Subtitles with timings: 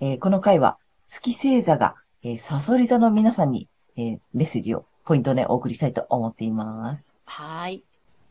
[0.00, 7.16] えーこの回は月星座が、えーサソリ座の皆さんに、えーメッセージをポイントでお送りしたいと思っています。
[7.24, 7.82] はい。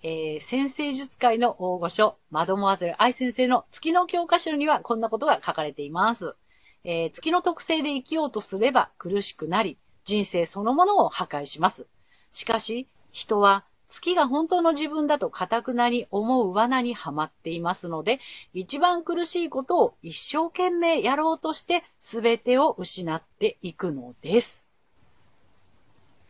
[0.04, 6.36] えー、先生術界の大御所、マドモアゼル愛先生の月の教科書にはこんなことが書かれています。
[6.84, 11.88] えー月の特性で生きようとすれば苦しくなり、人生そのものを破壊します。
[12.32, 18.20] しかし、人は月が本当の自分だと固くなに思う罠にはまっていますので、
[18.54, 24.68] 一番苦しいことを一生懸命やろうとして全てを失っていくのです。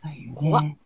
[0.02, 0.78] はいね、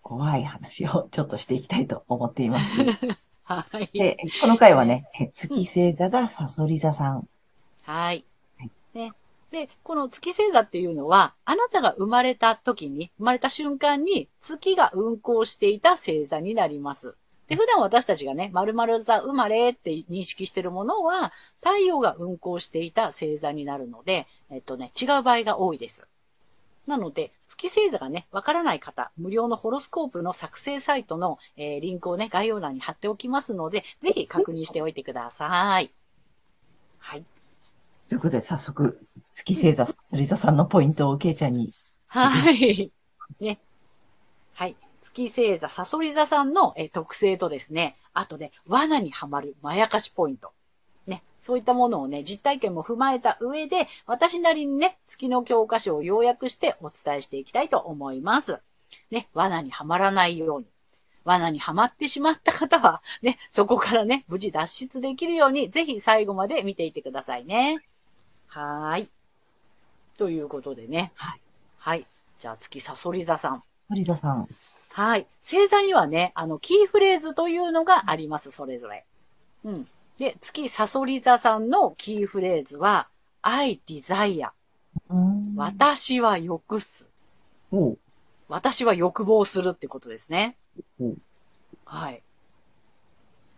[0.00, 2.64] 怖い話をちょっとしていきたいと思っています。
[3.44, 3.98] はい。
[3.98, 7.28] で、この回はね、え月星座がサソリ座さん。
[7.82, 8.24] はい
[8.58, 8.70] はい。
[8.94, 9.12] ね。
[9.52, 17.16] で、この月星座っていうのは、あなたが生まれた時に、生まれた瞬間に月が運行していた星座になります。
[17.48, 26.08] で、普段私たちがね、〇〇座生まれって認識してるものは、太陽が運行していた星座になるので、えっとね、違う場合が多いです。
[26.86, 35.90] なので、月星座がね、わからない方、無料のホロスコープの作成サイトの、えーリンクをね、概要欄に貼っておきますので、ぜひ確認しておいてください。
[36.98, 37.24] はい。
[38.08, 38.98] ということで、早速、
[39.32, 41.72] 月星座サソリ座さんのポイントをケイちゃんに。
[42.06, 42.92] はい。
[43.40, 43.58] ね。
[44.54, 44.76] はい。
[45.00, 50.52] 月星座、サソリ座さんのえ特性とですね、あとね、罠にはまるまやかしポイント。
[51.06, 51.22] ね。
[51.40, 58.60] そういったものをね、実体験も踏まえた上で、私なりにね、月の教科書を要約してお伝えしていきたいと思います。
[59.10, 59.28] ね。
[59.32, 60.66] 罠にはまらないように。
[61.24, 67.82] 罠にはまってしまった方は、ね、そこからね、無事脱出できるように、ぜひ最後まで見ていてくださいね。
[68.48, 69.08] はーい。
[70.22, 71.10] ということでね。
[71.16, 71.40] はい。
[71.78, 72.06] はい。
[72.38, 73.58] じゃあ月サソリ座さん。
[73.58, 74.46] サソリ座さん。
[74.90, 75.26] はい。
[75.42, 79.04] 星座にはね、あの、キーフレーズというのがあります、それぞれ。
[79.64, 79.88] うん。
[80.20, 83.08] で、月サソリ座さんのキーフレーズは、
[83.42, 84.50] I desire。
[85.56, 87.10] 私は欲す。
[88.48, 90.56] 私は欲望するってことですね
[91.00, 91.18] うん。
[91.84, 92.22] はい。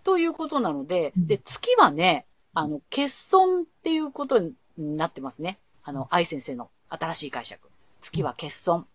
[0.02, 2.24] ということなので、うんで、月はね、
[2.54, 5.58] あの、欠損っていうことになってますね。
[5.84, 7.68] あの、愛先生の新しい解釈。
[8.00, 8.86] 月は欠損。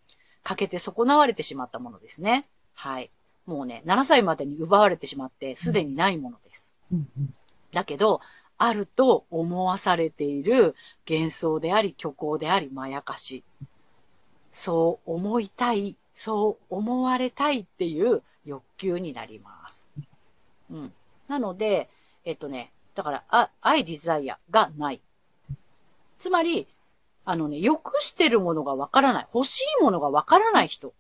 [0.44, 2.48] 欠けて損なわれてしまったものですね。
[2.74, 3.12] はい。
[3.46, 6.72] もうね、7歳までに奪われてしまって、すでにないものです。
[6.92, 7.34] うんうん
[7.72, 8.22] だけど、
[8.58, 10.76] あると思わされている
[11.10, 13.44] 幻想であり、虚構であり、まやかし。
[14.52, 19.88] そう思いたい、そう思われたいっていう欲求になります。
[20.72, 20.94] うん。
[21.28, 21.90] なので、
[22.26, 25.02] えっとね、だから、あ、I desire がない。
[26.18, 26.68] つまり、
[27.30, 29.28] あのね、欲してるものがわからない。
[29.32, 30.96] 欲しいものがわからない人。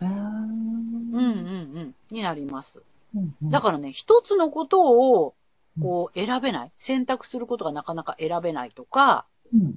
[0.00, 1.94] うんうんうん。
[2.10, 2.82] になります。
[3.14, 5.36] うんうんだからね、一つのことを、
[5.80, 6.72] こう、選べない。
[6.80, 9.74] 選択することがなかなか選べないとか、うん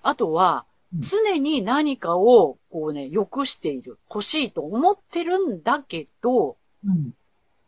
[0.00, 0.64] あとは
[0.94, 3.98] うん、常に何かを、こうね、欲している。
[4.08, 6.56] 欲しいと思ってるんだけど、
[6.86, 7.14] うん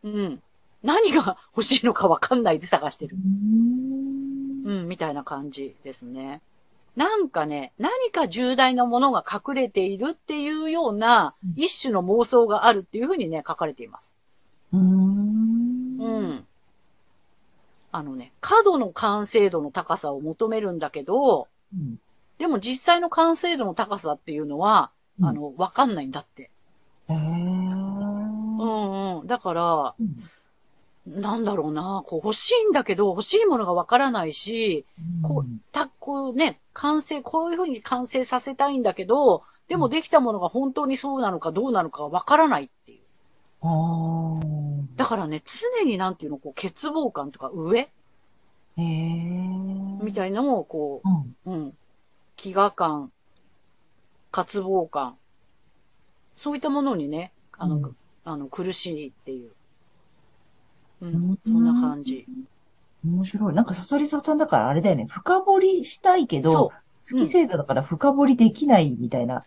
[0.03, 0.41] うん。
[0.81, 3.17] 何が欲しいのかわかんないで探してる。
[4.65, 6.41] うんうん、みたいな感じですね。
[6.95, 14.13] なんかね、何か重大なものが隠れているっていうようなうん一種の妄想があるっていうふうにね、書かれています。
[14.73, 16.47] うーんうん。
[17.93, 21.99] あのね、過度の完成度の高さを求めるんだけど、うん
[22.37, 26.49] でも実際の完成度の高さっていうのは、うんあの、わかんないんだって。
[27.07, 27.19] へーう
[28.65, 29.27] んうん。
[29.27, 30.15] だから、うん
[31.07, 34.85] なんだろうな、こう欲しいんだけど、欲しいものがわからないし、
[35.23, 42.99] こう、た、こうね、完成、こういうふうに完成させたいんだけど、でもできたものが本当にそうなのかどうなのかわからないっていう。
[43.61, 44.97] あー。
[44.97, 50.03] だからね、常になんていうの、こう、欠乏感とか上へー。
[50.03, 51.01] みたいなのをこ
[51.45, 51.53] うん。
[51.53, 51.73] う、うん、
[52.37, 53.11] 飢餓感、
[54.31, 55.17] 渇望感、
[56.35, 57.95] そういったものにね、あの、うん。
[58.23, 59.51] あの、苦しいっていう。
[61.01, 62.25] そんな感じ。
[63.05, 63.53] 面白い。
[63.53, 65.07] なんか、サソリ座さんだからあれだよね。
[65.09, 66.71] 深掘りしたいけどそ、
[67.03, 69.43] 月星座だから深掘りできないみたいな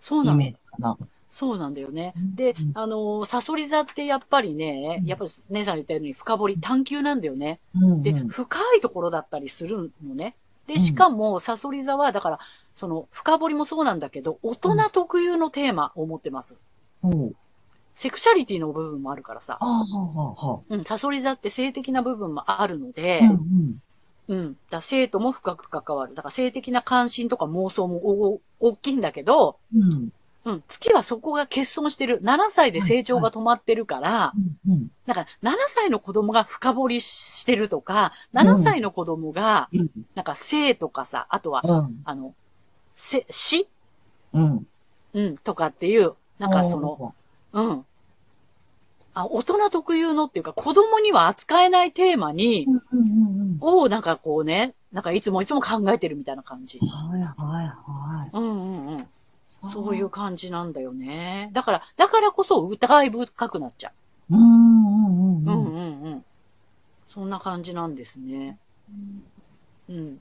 [0.00, 0.52] そうなのイメー。
[0.52, 0.96] ジかな。
[1.30, 2.14] そうなんだよね。
[2.16, 7.60] うんでうん、あの、サソリ座ってやっぱりね、うんやっぱり姉さん言ったように深掘り探求なんだよね。
[8.02, 10.34] で、深いところだったりするのね。
[10.66, 12.38] で、しかも、サソリ座は、だから、
[12.74, 16.56] その、深掘りもそうなんだけど、大人特有のテーマを持ってます。
[17.02, 17.36] おう
[17.96, 19.58] セクシャリティの部分もあるからさ
[20.68, 23.26] うん、サソリ座って性的な部分もあるので、あ。
[23.26, 23.78] うん、
[24.28, 24.52] うん。
[24.52, 26.14] だから性とも深く関わる。
[26.14, 29.82] だから性的な関心とか妄想もお大きいんだけど、うん。
[29.82, 30.08] うん。
[30.44, 30.62] うん。
[30.68, 32.20] 月はそこが欠損してる。
[32.22, 34.32] 7歳で成長が止まってるから、
[34.68, 34.90] うん。
[35.06, 39.88] だから7歳の子供が深掘りしてるとか、7歳の子供が、うん。
[40.14, 42.00] なんか性とかさ、あとは、うん。
[42.04, 42.34] あの、
[42.94, 43.66] せ、死？
[44.34, 44.66] うん。
[45.14, 47.14] うん、とかっていう、なんかその、
[47.56, 47.86] うん。
[49.14, 53.58] あ、大人特有のっていうか、子供には扱えないテーマにう、ん、うん、うん。
[53.60, 56.78] をなんかこうね、なんかいつもいつも考えてるみたいな感じ。
[56.80, 58.30] はい、はい、はい。
[58.30, 59.06] うんうんうん。
[59.72, 61.48] そういう感じなんだよね。
[61.54, 63.92] だから、だからこそ疑い深くなっちゃ
[64.30, 65.50] うん、うん、う。
[65.50, 65.64] うん。
[65.64, 66.24] うんうんうん。
[67.08, 68.58] そんな感じなんですね。
[69.88, 70.20] うん。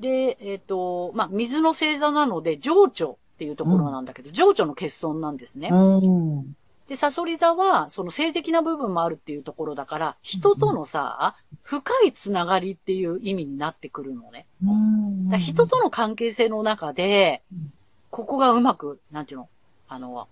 [0.00, 5.68] で、えっ、と、まあ、水の星座なので、情緒っていうところなんだけど、情緒の欠損なんですね。
[5.70, 6.56] うん。
[6.88, 14.46] で、サソリ座は、その性的な部分もあるっていうところだから、人とのさ、深いつながりっていう意味になってくるのね。
[14.64, 15.28] うん。
[15.28, 17.72] だ人との関係性の中でうん、
[18.10, 19.48] ここがうまく、なんていうの？
[19.88, 20.28] あの、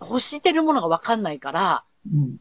[0.00, 2.36] 欲してるものがわかんないから、うん。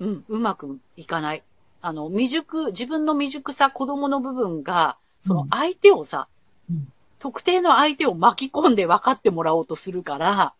[0.00, 1.42] うん、うまくいかない。
[1.80, 6.28] あの、未熟、自分の未熟さ、子供の部分が、その相手をさ、
[6.70, 10.52] うん特定の相手を巻き込んで分かってもらおうとするから、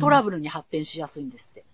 [0.00, 1.64] トラブブルに発展しやすいんですって。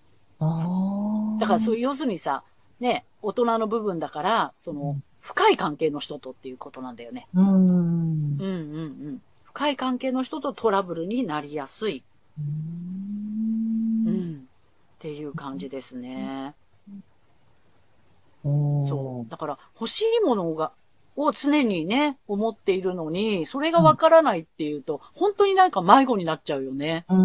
[0.41, 2.43] だからそういいう、要するにさ、
[2.81, 7.29] ね、大人の部分だから、そうのん、深い関係の人とっていうことなんだよね。
[7.35, 7.45] うん。
[7.45, 8.47] うんうんう
[9.13, 9.23] ん。
[9.45, 12.03] 深い関係の人とトラブルになりやすい。
[12.39, 12.43] う
[14.11, 14.49] ん。
[14.97, 16.55] っていう感じですね。
[18.43, 19.31] そそう。
[19.31, 20.73] だから、欲しいものが、
[21.17, 27.05] を常にね、思っているのに、それがわからないっていうと、本当になんか迷子になっちゃうよね。
[27.09, 27.15] う。
[27.15, 27.19] う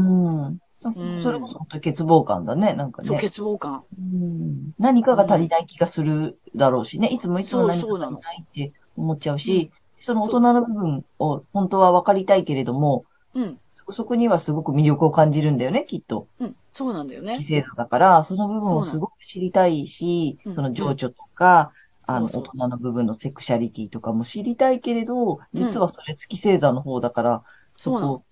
[0.51, 0.59] ん。
[0.83, 3.21] うんそれこそ本当に欠乏感だね、なんかそう、ね。
[3.21, 3.83] 欠乏感。
[3.97, 7.09] うん何かが足りない気がするだろうしね。
[7.09, 13.05] いつもいつも何かそうそうなの足りないって思っちゃうし、その大人の部分を本当は分かりたいけれども、
[13.35, 13.59] うん。
[13.75, 16.27] そそこにはすごく魅力を感じるんだよね、きっと。
[16.39, 16.55] うん。
[16.71, 17.43] そうなんだよね規。
[17.43, 21.73] 制度だから、その部分をすごく知りたいしう、なのその情緒とか、
[22.05, 27.43] あの、そうそう大人の部分のセクシャリティとかも知りたいけれど、実はそれ月星座の方だから、
[27.75, 27.91] そ。
[27.91, 28.23] こ、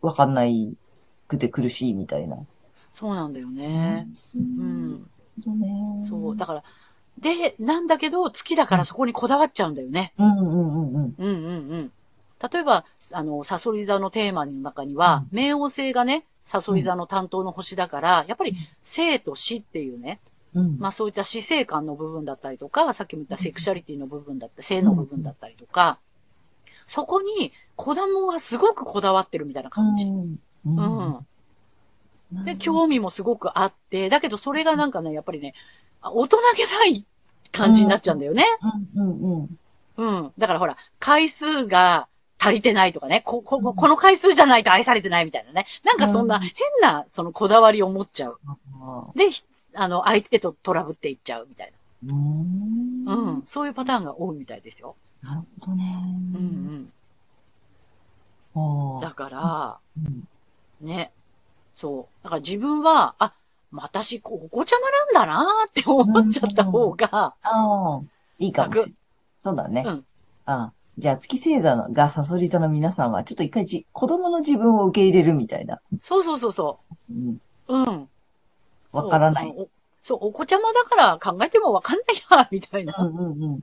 [0.00, 0.74] わかんない
[1.28, 2.38] くて苦しいみたいな。
[2.92, 4.08] そうなんだよね。
[4.34, 4.92] ううん。
[4.94, 5.10] ん。
[5.46, 6.36] ねそう。
[6.36, 6.64] だから、
[7.20, 10.12] で、なんだけど、月だからそこにこだわっちゃうんだよね。
[10.18, 11.14] うんうんうんうん。
[11.16, 11.34] うんうん
[11.70, 11.92] うん。
[12.52, 20.20] 例えば、あの、サソリ座のテーマの中には、冥王星がね、サソリ座の担当の星だから、やっぱり生と死っていうね、
[20.54, 20.78] うん。
[20.78, 25.98] まあそういった死生観の部分だったりとか、さっきも言ったセクシャリティの部分だったり、性の部分だったりとか、
[26.86, 30.04] そこに子供がすごくこだわってるみたいな感じ。
[30.04, 30.38] うん。
[30.76, 32.44] うん。
[32.44, 35.54] で、興味もすごくあって、だけどそれがなんかね、やっぱりね、
[36.02, 37.04] あ大人げない
[37.52, 38.44] 感じになっちゃうんだよね。
[38.94, 39.58] うんうんうん。
[39.96, 40.32] うん。
[40.38, 42.06] だからほら、回数が
[42.38, 45.66] 足りてないとかね、こ、こ、この回数じゃないと愛されてないみたいなね。
[45.84, 48.38] なんかそんなうん変な、そのこだわりを持っちゃう。
[48.80, 49.42] あで、ひ
[49.74, 53.04] あの、相手とトラブっていっちゃうみたいーうん。
[53.04, 53.14] な。
[53.14, 53.42] うん。
[53.46, 54.96] そういうパターンが多いみたいですよ。
[55.22, 55.84] なるほどね。
[56.34, 56.90] うん
[58.54, 59.00] うん。
[59.00, 60.28] だから、うん
[60.80, 61.12] ね。
[61.74, 62.24] そう。
[62.24, 63.32] だから自分は、あ、
[63.72, 64.76] 私、こお子ちゃ
[65.12, 68.00] まなんだなーって思っちゃった方が、ああ、
[68.38, 68.74] いいかも。
[69.42, 69.84] そうだね。
[69.86, 70.04] うん
[70.46, 75.78] ああじゃあ、月星座のがサソリ座の皆さんは、ちょっと一回じ子供の自分を受け入れるみたいな。
[76.02, 77.38] そうそうそうそうん。
[77.68, 77.74] う。
[77.74, 78.08] うん。
[78.90, 79.62] わからないそう。
[79.62, 79.68] お
[80.02, 82.06] そう、お子ちゃまだから考えてもわかんない
[82.36, 82.96] や、みたいな。
[82.98, 83.60] うんうん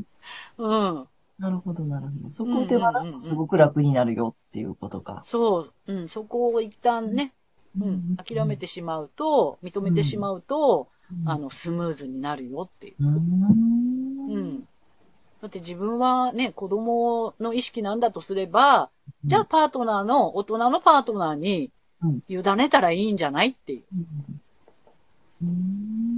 [0.57, 0.95] うん。
[0.95, 1.07] うん。
[1.37, 2.29] なるほど、なるほど。
[2.31, 5.21] そこを手放すとすごく楽になるよっていうことか。
[5.25, 5.93] そう。
[5.93, 6.09] うん。
[6.09, 7.33] そこを一旦ね、
[7.79, 8.15] うん。
[8.15, 12.95] 諦めてしまうと、認めてしまうと、うん、あの、スムーズになるよっていう。
[12.99, 14.33] うーん。
[14.33, 14.67] うん。
[15.41, 18.89] だって自分はね、子供の意識なんだとすれば、
[19.25, 23.83] じゃあパートナーの、大人のパートナーにうん委ねたらいいんじゃないっていう。
[25.43, 26.14] うん。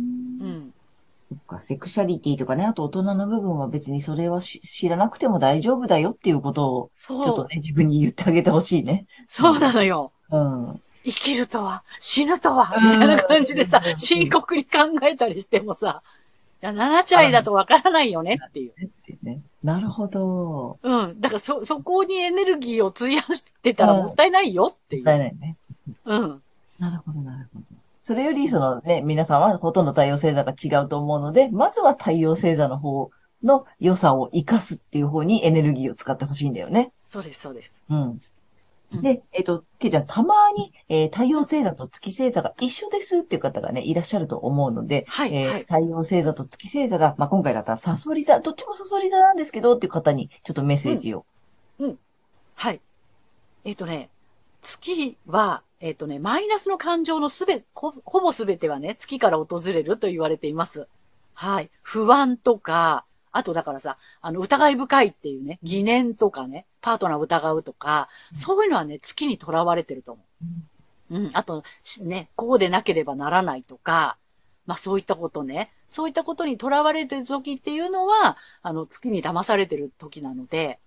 [1.35, 7.35] か、セクシャリティとかね、あと大人の部分は別にそれはし知らなくても大丈夫だよっていうことを、ちょっ。
[7.35, 9.05] とね、自分に言ってあげてほしいね。
[9.27, 10.11] そうなのよ。
[10.31, 10.81] うん。
[11.03, 16.01] 生きるとは、死ぬとは、みたいな感じでさう、ん深刻に考えたりしてもさ、
[16.61, 18.73] いや、7ちゃいだとわからないよねっていう。
[19.63, 20.79] なるほど。
[20.81, 21.19] うん。
[21.21, 24.99] だからそ、そこにエネルギーを費やしてたらもったいないよってい。
[24.99, 25.55] もったいうないね。
[26.05, 26.41] うん。
[26.79, 27.65] なるほど、なるほど。
[28.07, 33.11] それより、そのね、皆さんはほとんど太陽星座が違うと思うので、まずは太陽星座の方
[33.43, 36.93] の良さを活かすっていう方にエネルギーを使ってほしいんだよね。
[37.05, 37.83] そうです、そうです。
[37.89, 38.21] うん。
[38.93, 45.59] うんで、えっ、と、けいちゃん、たまに、えー太陽星座と月星座が一緒ですっていう方がね、いらっしゃると思うので、はい、えーはい。
[45.63, 51.25] 太陽星座と月星座が、まあ、今回だったらサソリ座、どっちもサソリ座なんですけどっていう方にちょっとメッセージを。
[52.55, 52.79] はい。
[53.65, 54.09] えっ、とね、
[54.61, 60.87] 月は、えっ、とね、マイナスの感情のすべ、ほほぼすべてはね、月から訪れると言われています。
[61.33, 61.69] はい。
[61.83, 70.23] 不安とか、あとだからさ、あの、疑い深いっていうね、疑念とかね、パートナーを疑うとか、そういうのはね、月にとらわれてると思
[71.11, 71.15] う。
[71.17, 71.29] うん。
[71.33, 74.17] あと、しね、こうでなければならないとか、
[74.65, 80.79] まあそういったことね、そういったことにとらわれてる時っていうのは、あの、月に騙されてる時なので、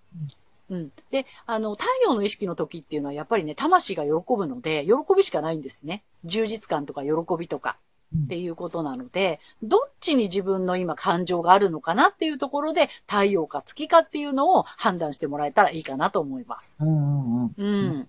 [0.71, 0.93] うん。
[1.11, 6.05] で、あの、太陽の意識の時っていうのはやっぱりね、魂が喜ぶので、喜びしかないんですね。
[6.25, 7.77] 充実感とか喜びとか
[8.25, 16.77] っていうことなので、どっちに自分の今感情があるのかなっていうところで、太陽か月かっていうのを判断してもらえたらいいかなと思います。
[16.81, 17.55] うんうんうん。
[17.57, 18.09] うん。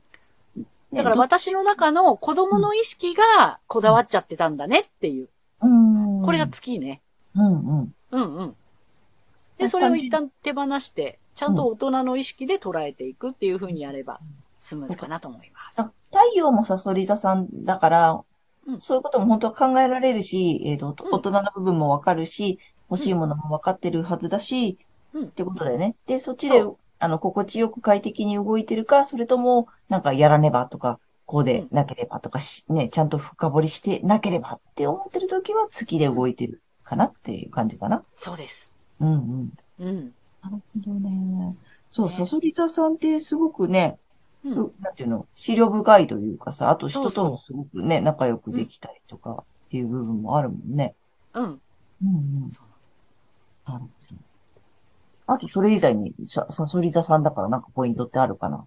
[0.59, 5.29] ねだから私の中の子供の意識がこだわっちゃってたんだねっていう。
[5.61, 7.01] うんこれが月ね。
[7.35, 7.95] うんうん。
[8.11, 8.55] うんうん。
[9.61, 14.19] で、それを一旦手放して、ちゃんと大人の意識で捉えていくっていうふうにやれば
[14.59, 15.79] スムーズかなと思います。
[15.79, 18.11] あ太陽もサソリ座さんだから、
[18.67, 22.59] うんそういうことも本当は考えられるし、えっ、と、うん大人の部分もわかるし、
[22.91, 24.77] 欲しいものもわかってるはずだし、
[25.13, 25.95] うんってことだよね。
[26.05, 38.03] で、そっちでそ、あの、心地よく快適に動いてるか、それとも、なんかやらねばとか、こうでなければとかし、ね、ちゃんと深掘りしてなければって思ってるときは月で動いてるかなっていう感じかな。
[38.15, 38.70] そうです。
[39.01, 39.51] うんうん。
[39.79, 40.15] うん。
[40.41, 41.57] なるほどね。
[41.91, 43.99] そう、ねサソリ座さんってすごくね、
[44.43, 44.65] うん。
[44.65, 50.95] うなんていうの、資料深いというかさ、あとそうそう人ともすごくね、仲良くできたりとかっていう部分もあるもんね。
[51.33, 51.61] うん。
[52.01, 52.51] うんうん。
[52.51, 52.67] そう
[53.71, 54.17] なるほど。
[55.27, 58.65] あと、それ以外に、さ、サソリ座さんだからなんかポイントってあるかな？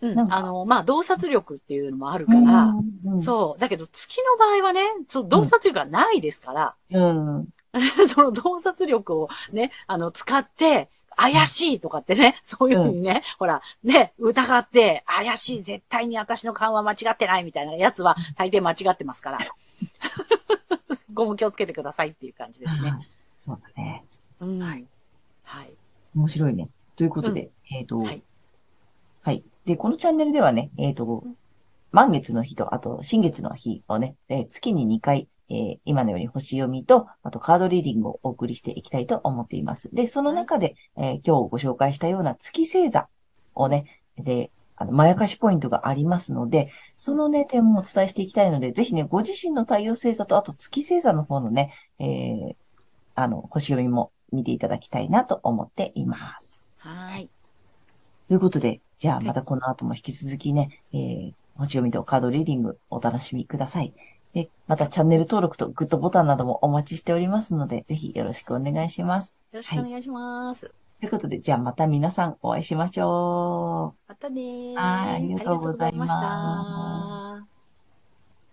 [0.00, 2.74] うんあの、まあ、洞察力っていうのもあるから、
[3.04, 3.20] うん。
[3.20, 3.60] そう。
[3.60, 6.98] だけど、月の場合はね、そう、洞察力がないですから、う
[7.40, 7.48] ん。
[8.08, 19.38] その洞察力をね、あの、使って、怪しいとかってね、そういうふうにね、ほら、ね、疑って、怪しい、絶対に私の勘は間違ってないみたいなやつは、大抵間違ってますから。
[20.94, 22.90] そこも気をつけてくださいっていう感じですね。
[22.90, 23.08] はい
[23.40, 24.04] そうだね。
[24.40, 24.58] うん。
[24.60, 24.86] ははい。
[25.44, 25.72] はい。
[26.14, 26.70] 面白いね。
[26.94, 28.22] ということで、えっと、ははい
[29.32, 29.42] い。
[29.64, 31.24] で、このチャンネルではね、えっと、
[31.90, 39.90] 満月の日と、あと、新月の日をね、えー月に2回、えー今のように星読みと、あとカードリーディングをお送りしていきたいと思っています。
[39.92, 43.08] で、その中で、えー今日ご紹介したような月星座
[43.54, 43.86] をね、
[44.18, 52.54] で、あの、まやかしポイントがありますので、そのね、点もお伝えしていきたいので、ぜひね、ご自身の太陽星座と、あと月星座の方のね、えー
[53.14, 56.62] あの、星読みも見ていただきたいなと思っています。
[56.78, 57.28] はい。
[58.28, 63.92] ということで、じゃあはいまたこの後も引き続きね、えー、星読みとカードリーディングお楽しみください。
[64.34, 69.44] で、またチャンネル登録とグッドボタンなどもお待ちしておりますので、ぜひよろしくお願いします。
[69.52, 70.72] よろしくお願いします。
[71.00, 74.08] ということで、じゃあまた皆さんお会いしましょう。
[74.08, 76.91] またねーはいありがとうございました。